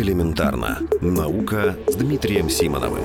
[0.00, 0.78] Элементарно.
[1.02, 3.04] Наука с Дмитрием Симоновым.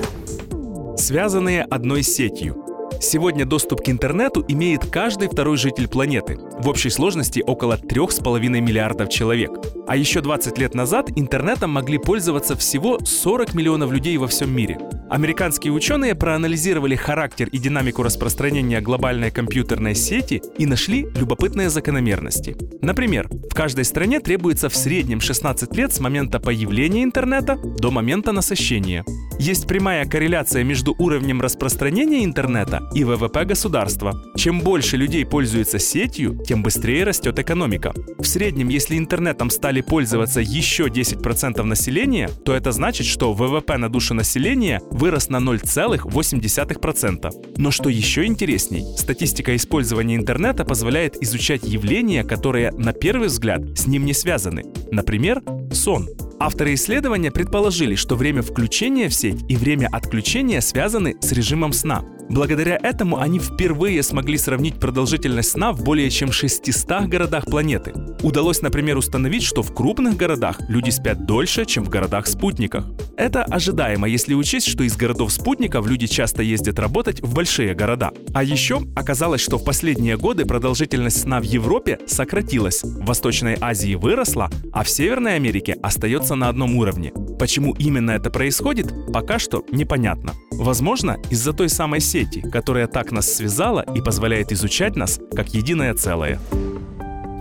[0.96, 2.64] Связанные одной сетью.
[3.02, 6.38] Сегодня доступ к интернету имеет каждый второй житель планеты.
[6.58, 9.50] В общей сложности около 3,5 миллиардов человек.
[9.86, 14.78] А еще 20 лет назад интернетом могли пользоваться всего 40 миллионов людей во всем мире.
[15.08, 22.56] Американские ученые проанализировали характер и динамику распространения глобальной компьютерной сети и нашли любопытные закономерности.
[22.82, 28.32] Например, в каждой стране требуется в среднем 16 лет с момента появления интернета до момента
[28.32, 29.04] насыщения.
[29.38, 34.22] Есть прямая корреляция между уровнем распространения интернета и ВВП государства.
[34.34, 37.92] Чем больше людей пользуются сетью, тем быстрее растет экономика.
[38.18, 43.90] В среднем, если интернетом стали пользоваться еще 10% населения, то это значит, что ВВП на
[43.90, 47.30] душу населения вырос на 0,8%.
[47.58, 53.86] Но что еще интересней, статистика использования интернета позволяет изучать явления, которые на первый взгляд с
[53.86, 54.64] ним не связаны.
[54.90, 55.42] Например,
[55.72, 56.08] сон.
[56.38, 62.04] Авторы исследования предположили, что время включения в сеть и время отключения связаны с режимом сна.
[62.28, 67.94] Благодаря этому они впервые смогли сравнить продолжительность сна в более чем 600 городах планеты.
[68.22, 72.86] Удалось, например, установить, что в крупных городах люди спят дольше, чем в городах-спутниках.
[73.16, 78.10] Это ожидаемо, если учесть, что из городов-спутников люди часто ездят работать в большие города.
[78.34, 83.94] А еще оказалось, что в последние годы продолжительность сна в Европе сократилась, в Восточной Азии
[83.94, 87.12] выросла, а в Северной Америке остается на одном уровне.
[87.38, 90.32] Почему именно это происходит, пока что непонятно.
[90.52, 95.94] Возможно, из-за той самой сети, которая так нас связала и позволяет изучать нас как единое
[95.94, 96.40] целое.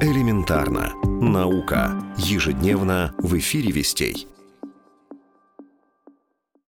[0.01, 0.93] Элементарно.
[1.03, 1.93] Наука.
[2.17, 4.27] Ежедневно в эфире «Вестей».